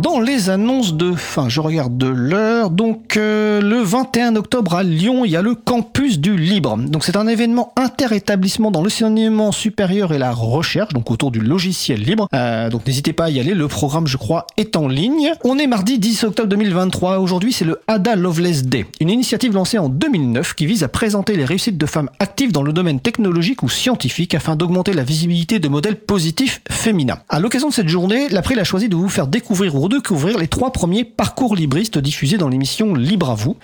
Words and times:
Dans 0.00 0.18
les 0.18 0.48
annonces 0.48 0.94
de 0.94 1.12
fin, 1.12 1.50
je 1.50 1.60
regarde 1.60 1.98
de 1.98 2.06
l'heure. 2.06 2.70
Donc 2.70 3.18
euh, 3.18 3.60
le 3.60 3.82
21 3.82 4.34
octobre 4.36 4.74
à 4.74 4.82
Lyon, 4.82 5.26
il 5.26 5.30
y 5.30 5.36
a 5.36 5.42
le 5.42 5.54
campus 5.54 6.18
du 6.18 6.38
libre. 6.38 6.78
Donc 6.78 7.04
c'est 7.04 7.16
un 7.16 7.26
événement 7.26 7.74
interétablissement 7.76 8.70
dans 8.70 8.82
l'enseignement 8.82 9.52
supérieur 9.52 10.14
et 10.14 10.18
la 10.18 10.32
recherche, 10.32 10.94
donc 10.94 11.10
autour 11.10 11.30
du 11.30 11.40
logiciel 11.40 12.00
libre. 12.00 12.28
Euh, 12.32 12.70
donc 12.70 12.86
n'hésitez 12.86 13.12
pas 13.12 13.24
à 13.24 13.30
y 13.30 13.40
aller. 13.40 13.52
Le 13.52 13.68
programme, 13.68 14.06
je 14.06 14.16
crois, 14.16 14.46
est 14.56 14.74
en 14.74 14.88
ligne. 14.88 15.32
On 15.44 15.58
est 15.58 15.66
mardi 15.66 15.98
10 15.98 16.24
octobre 16.24 16.48
2023. 16.48 17.18
Aujourd'hui, 17.18 17.52
c'est 17.52 17.66
le 17.66 17.82
Ada 17.86 18.16
Loveless 18.16 18.64
Day, 18.64 18.86
une 19.00 19.10
initiative 19.10 19.52
lancée 19.52 19.76
en 19.76 19.90
2009 19.90 20.54
qui 20.54 20.64
vise 20.64 20.82
à 20.82 20.88
présenter 20.88 21.36
les 21.36 21.44
réussites 21.44 21.76
de 21.76 21.86
femmes 21.86 22.08
actives 22.20 22.52
dans 22.52 22.62
le 22.62 22.72
domaine 22.72 23.00
technologique 23.00 23.62
ou 23.62 23.68
scientifique 23.68 24.34
afin 24.34 24.56
d'augmenter 24.56 24.94
la 24.94 25.02
visibilité 25.02 25.58
de 25.58 25.68
modèles 25.68 25.96
positifs 25.96 26.62
féminins. 26.70 27.18
À 27.28 27.38
l'occasion 27.38 27.68
de 27.68 27.74
cette 27.74 27.88
journée, 27.88 28.30
l'April 28.30 28.58
a 28.60 28.64
choisi 28.64 28.88
de 28.88 28.96
vous 28.96 29.10
faire 29.10 29.26
découvrir 29.26 29.74
ou 29.74 29.89
découvrir 29.90 30.38
les 30.38 30.48
trois 30.48 30.72
premiers 30.72 31.04
parcours 31.04 31.54
libristes 31.54 31.98
diffusés 31.98 32.38
dans 32.38 32.48
l'émission 32.48 32.94
Libre 32.94 33.30
à 33.30 33.34
vous. 33.34 33.56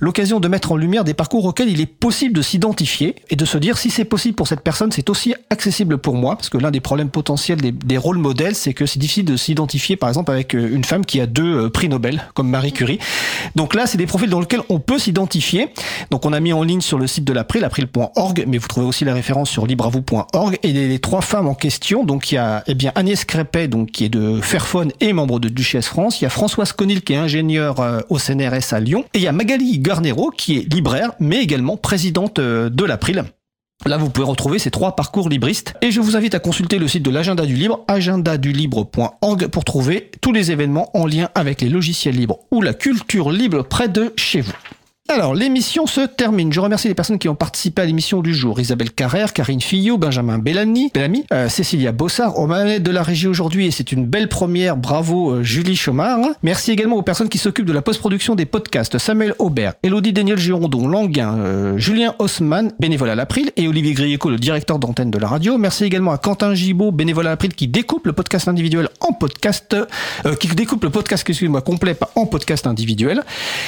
L'occasion 0.00 0.40
de 0.40 0.48
mettre 0.48 0.72
en 0.72 0.76
lumière 0.76 1.04
des 1.04 1.14
parcours 1.14 1.44
auxquels 1.44 1.68
il 1.68 1.80
est 1.80 1.86
possible 1.86 2.34
de 2.34 2.42
s'identifier 2.42 3.16
et 3.30 3.36
de 3.36 3.44
se 3.44 3.58
dire 3.58 3.76
si 3.76 3.90
c'est 3.90 4.04
possible 4.04 4.34
pour 4.34 4.48
cette 4.48 4.60
personne, 4.60 4.92
c'est 4.92 5.10
aussi 5.10 5.34
accessible 5.50 5.98
pour 5.98 6.14
moi. 6.14 6.36
Parce 6.36 6.48
que 6.48 6.58
l'un 6.58 6.70
des 6.70 6.80
problèmes 6.80 7.10
potentiels 7.10 7.60
des, 7.60 7.98
rôles 7.98 8.18
modèles, 8.18 8.54
c'est 8.54 8.74
que 8.74 8.86
c'est 8.86 8.98
difficile 8.98 9.24
de 9.24 9.36
s'identifier 9.36 9.96
par 9.96 10.08
exemple 10.08 10.30
avec 10.30 10.54
euh, 10.54 10.74
une 10.74 10.84
femme 10.84 11.04
qui 11.04 11.20
a 11.20 11.26
deux 11.26 11.66
euh, 11.66 11.68
prix 11.68 11.88
Nobel, 11.88 12.22
comme 12.34 12.48
Marie 12.48 12.72
Curie. 12.72 12.98
Donc 13.56 13.74
là, 13.74 13.86
c'est 13.86 13.98
des 13.98 14.06
profils 14.06 14.30
dans 14.30 14.40
lesquels 14.40 14.62
on 14.68 14.80
peut 14.80 14.98
s'identifier. 14.98 15.68
Donc 16.10 16.24
on 16.24 16.32
a 16.32 16.40
mis 16.40 16.52
en 16.52 16.62
ligne 16.62 16.80
sur 16.80 16.98
le 16.98 17.06
site 17.06 17.24
de 17.24 17.32
l'April, 17.32 17.64
april.org, 17.64 18.44
mais 18.46 18.58
vous 18.58 18.68
trouvez 18.68 18.86
aussi 18.86 19.04
la 19.04 19.14
référence 19.14 19.50
sur 19.50 19.66
libravou.org. 19.66 20.58
Et 20.62 20.72
les, 20.72 20.98
trois 20.98 21.20
femmes 21.20 21.48
en 21.48 21.54
question, 21.54 22.04
donc 22.04 22.30
il 22.30 22.36
y 22.36 22.38
a 22.38 22.62
eh 22.66 22.74
bien 22.74 22.92
Agnès 22.94 23.24
Crépet, 23.24 23.68
donc 23.68 23.90
qui 23.90 24.04
est 24.04 24.08
de 24.08 24.40
Fairphone 24.40 24.92
et 25.00 25.12
membre 25.12 25.40
de 25.40 25.48
France. 25.80 26.20
Il 26.20 26.24
y 26.24 26.26
a 26.26 26.30
Françoise 26.30 26.72
Conil 26.72 27.02
qui 27.02 27.14
est 27.14 27.16
ingénieure 27.16 27.80
euh, 27.80 28.00
au 28.10 28.18
CNRS 28.18 28.72
à 28.72 28.80
Lyon. 28.80 29.04
Et 29.14 29.18
il 29.18 29.22
y 29.22 29.28
a 29.28 29.32
Magali 29.32 29.78
Garnero 29.78 30.30
qui 30.30 30.58
est 30.58 30.72
libraire, 30.72 31.12
mais 31.20 31.42
également 31.42 31.76
présidente 31.76 32.38
euh, 32.38 32.68
de 32.68 32.84
l'April. 32.84 33.24
Là, 33.84 33.96
vous 33.96 34.10
pouvez 34.10 34.26
retrouver 34.26 34.58
ces 34.58 34.70
trois 34.70 34.94
parcours 34.94 35.28
libristes. 35.28 35.74
Et 35.82 35.90
je 35.90 36.00
vous 36.00 36.16
invite 36.16 36.34
à 36.34 36.38
consulter 36.38 36.78
le 36.78 36.86
site 36.86 37.02
de 37.02 37.10
l'agenda 37.10 37.46
du 37.46 37.54
libre, 37.54 37.84
agendadulibre.org, 37.88 39.46
pour 39.48 39.64
trouver 39.64 40.10
tous 40.20 40.32
les 40.32 40.52
événements 40.52 40.96
en 40.96 41.06
lien 41.06 41.30
avec 41.34 41.60
les 41.60 41.68
logiciels 41.68 42.14
libres 42.14 42.38
ou 42.50 42.62
la 42.62 42.74
culture 42.74 43.32
libre 43.32 43.62
près 43.62 43.88
de 43.88 44.12
chez 44.16 44.40
vous. 44.40 44.52
Alors, 45.14 45.34
l'émission 45.34 45.86
se 45.86 46.00
termine. 46.00 46.50
Je 46.54 46.58
remercie 46.58 46.88
les 46.88 46.94
personnes 46.94 47.18
qui 47.18 47.28
ont 47.28 47.34
participé 47.34 47.82
à 47.82 47.84
l'émission 47.84 48.22
du 48.22 48.34
jour. 48.34 48.58
Isabelle 48.58 48.90
Carrère, 48.90 49.34
Karine 49.34 49.60
Fillot, 49.60 49.98
Benjamin 49.98 50.38
Bellamy, 50.38 50.90
Bellamy 50.94 51.26
euh, 51.34 51.50
Cécilia 51.50 51.92
Bossard, 51.92 52.38
aux 52.38 52.46
manettes 52.46 52.82
de 52.82 52.90
la 52.90 53.02
régie 53.02 53.28
aujourd'hui, 53.28 53.66
et 53.66 53.70
c'est 53.70 53.92
une 53.92 54.06
belle 54.06 54.30
première. 54.30 54.78
Bravo, 54.78 55.32
euh, 55.32 55.42
Julie 55.42 55.76
Chomard. 55.76 56.20
Merci 56.42 56.70
également 56.70 56.96
aux 56.96 57.02
personnes 57.02 57.28
qui 57.28 57.36
s'occupent 57.36 57.66
de 57.66 57.74
la 57.74 57.82
post-production 57.82 58.36
des 58.36 58.46
podcasts. 58.46 58.96
Samuel 58.96 59.34
Aubert, 59.38 59.74
Elodie 59.82 60.14
Daniel 60.14 60.38
Girondon, 60.38 60.88
Languin, 60.88 61.36
euh, 61.36 61.76
Julien 61.76 62.14
Haussmann, 62.18 62.72
bénévole 62.80 63.10
à 63.10 63.14
l'April, 63.14 63.52
et 63.58 63.68
Olivier 63.68 63.92
Grieco, 63.92 64.30
le 64.30 64.38
directeur 64.38 64.78
d'antenne 64.78 65.10
de 65.10 65.18
la 65.18 65.28
radio. 65.28 65.58
Merci 65.58 65.84
également 65.84 66.12
à 66.12 66.16
Quentin 66.16 66.54
Gibaud, 66.54 66.90
bénévole 66.90 67.26
à 67.26 67.30
l'April, 67.30 67.54
qui 67.54 67.68
découpe 67.68 68.06
le 68.06 68.14
podcast 68.14 68.48
individuel 68.48 68.88
en 69.00 69.12
podcast, 69.12 69.76
qui 70.40 70.48
découpe 70.48 70.84
le 70.84 70.90
podcast, 70.90 71.28
excusez-moi, 71.28 71.60
complet, 71.60 71.98
en 72.14 72.24
podcast 72.24 72.66
individuel. 72.66 73.22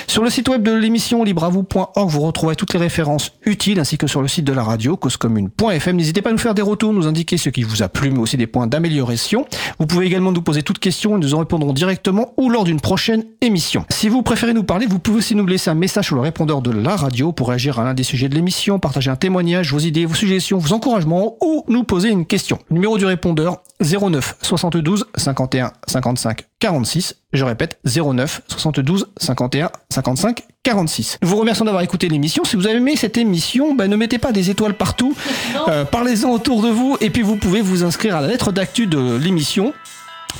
Sur 0.06 0.24
le 0.24 0.30
site 0.30 0.48
web 0.48 0.62
de 0.62 0.72
l'émission 0.72 1.22
libravou.org, 1.34 2.08
vous 2.08 2.20
retrouvez 2.20 2.54
toutes 2.54 2.72
les 2.74 2.78
références 2.78 3.32
utiles 3.44 3.80
ainsi 3.80 3.98
que 3.98 4.06
sur 4.06 4.22
le 4.22 4.28
site 4.28 4.44
de 4.44 4.52
la 4.52 4.62
radio 4.62 4.96
causecommune.fm. 4.96 5.96
N'hésitez 5.96 6.22
pas 6.22 6.30
à 6.30 6.32
nous 6.32 6.38
faire 6.38 6.54
des 6.54 6.62
retours, 6.62 6.92
nous 6.92 7.08
indiquer 7.08 7.38
ce 7.38 7.48
qui 7.48 7.64
vous 7.64 7.82
a 7.82 7.88
plu, 7.88 8.12
mais 8.12 8.20
aussi 8.20 8.36
des 8.36 8.46
points 8.46 8.68
d'amélioration. 8.68 9.44
Vous 9.80 9.86
pouvez 9.86 10.06
également 10.06 10.30
nous 10.30 10.42
poser 10.42 10.62
toutes 10.62 10.78
questions 10.78 11.16
et 11.16 11.20
nous 11.20 11.34
en 11.34 11.40
répondrons 11.40 11.72
directement 11.72 12.34
ou 12.36 12.50
lors 12.50 12.62
d'une 12.62 12.80
prochaine 12.80 13.24
émission. 13.40 13.84
Si 13.90 14.08
vous 14.08 14.22
préférez 14.22 14.54
nous 14.54 14.62
parler, 14.62 14.86
vous 14.86 15.00
pouvez 15.00 15.18
aussi 15.18 15.34
nous 15.34 15.44
laisser 15.44 15.70
un 15.70 15.74
message 15.74 16.06
sur 16.06 16.14
le 16.14 16.20
répondeur 16.20 16.62
de 16.62 16.70
la 16.70 16.94
radio 16.94 17.32
pour 17.32 17.48
réagir 17.48 17.80
à 17.80 17.84
l'un 17.84 17.94
des 17.94 18.04
sujets 18.04 18.28
de 18.28 18.36
l'émission, 18.36 18.78
partager 18.78 19.10
un 19.10 19.16
témoignage, 19.16 19.72
vos 19.72 19.80
idées, 19.80 20.06
vos 20.06 20.14
suggestions, 20.14 20.58
vos 20.58 20.72
encouragements 20.72 21.36
ou 21.42 21.64
nous 21.66 21.82
poser 21.82 22.10
une 22.10 22.26
question. 22.26 22.60
numéro 22.70 22.96
du 22.96 23.06
répondeur 23.06 23.60
09 23.80 24.36
72 24.40 25.06
51 25.16 25.72
55 25.88 26.44
46. 26.60 27.16
Je 27.32 27.44
répète 27.44 27.80
09 27.84 28.42
72 28.46 29.08
51 29.18 29.70
55 29.90 30.44
46. 30.64 31.18
Nous 31.22 31.28
vous 31.28 31.36
remercions 31.36 31.64
d'avoir 31.64 31.84
écouté 31.84 32.08
l'émission. 32.08 32.42
Si 32.44 32.56
vous 32.56 32.66
avez 32.66 32.78
aimé 32.78 32.96
cette 32.96 33.16
émission, 33.18 33.74
ben, 33.74 33.88
ne 33.88 33.96
mettez 33.96 34.18
pas 34.18 34.32
des 34.32 34.50
étoiles 34.50 34.74
partout. 34.74 35.14
Euh, 35.68 35.84
Parlez-en 35.84 36.30
autour 36.30 36.62
de 36.62 36.68
vous 36.68 36.96
et 37.00 37.10
puis 37.10 37.22
vous 37.22 37.36
pouvez 37.36 37.60
vous 37.60 37.84
inscrire 37.84 38.16
à 38.16 38.20
la 38.20 38.26
lettre 38.26 38.52
d'actu 38.52 38.86
de 38.86 39.16
l'émission 39.16 39.72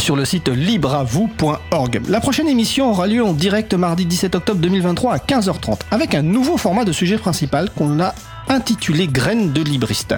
sur 0.00 0.16
le 0.16 0.24
site 0.24 0.48
libreavou.org. 0.48 2.02
La 2.08 2.20
prochaine 2.20 2.48
émission 2.48 2.90
aura 2.90 3.06
lieu 3.06 3.24
en 3.24 3.32
direct 3.32 3.74
mardi 3.74 4.06
17 4.06 4.34
octobre 4.34 4.60
2023 4.60 5.14
à 5.14 5.18
15h30 5.18 5.80
avec 5.90 6.14
un 6.14 6.22
nouveau 6.22 6.56
format 6.56 6.84
de 6.84 6.92
sujet 6.92 7.18
principal 7.18 7.70
qu'on 7.70 8.00
a 8.00 8.14
intitulé 8.48 9.06
Graines 9.06 9.52
de 9.52 9.62
libriste. 9.62 10.14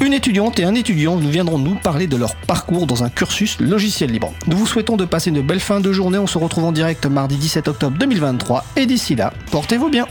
Une 0.00 0.12
étudiante 0.12 0.58
et 0.60 0.64
un 0.64 0.74
étudiant 0.74 1.16
nous 1.16 1.30
viendront 1.30 1.58
nous 1.58 1.74
parler 1.74 2.06
de 2.06 2.16
leur 2.16 2.36
parcours 2.36 2.86
dans 2.86 3.02
un 3.04 3.10
cursus 3.10 3.58
logiciel 3.60 4.10
libre. 4.10 4.32
Nous 4.46 4.56
vous 4.56 4.66
souhaitons 4.66 4.96
de 4.96 5.04
passer 5.04 5.30
une 5.30 5.42
belle 5.42 5.60
fin 5.60 5.80
de 5.80 5.92
journée. 5.92 6.18
On 6.18 6.26
se 6.26 6.38
retrouve 6.38 6.64
en 6.64 6.72
direct 6.72 7.06
mardi 7.06 7.36
17 7.36 7.68
octobre 7.68 7.98
2023 7.98 8.64
et 8.76 8.86
d'ici 8.86 9.14
là, 9.16 9.32
portez-vous 9.50 9.90
bien. 9.90 10.06